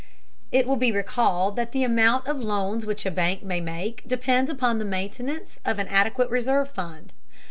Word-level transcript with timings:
It 0.51 0.65
will 0.65 0.77
be 0.77 0.91
recalled 0.91 1.55
that 1.57 1.73
the 1.73 1.83
amount 1.83 2.25
of 2.25 2.39
loans 2.39 2.87
which 2.87 3.05
a 3.05 3.11
bank 3.11 3.43
may 3.43 3.61
make 3.61 4.01
depends 4.07 4.49
upon 4.49 4.79
the 4.79 4.83
maintenance 4.83 5.59
of 5.63 5.77
an 5.77 5.87
adequate 5.89 6.31
reserve 6.31 6.71
fund. 6.71 7.13